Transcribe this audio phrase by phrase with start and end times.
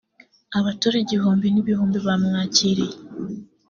[0.59, 2.95] Abaturage ibihumbi n’ibihumbi bamwakiriye